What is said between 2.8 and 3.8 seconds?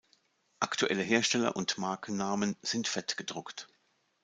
fett gedruckt.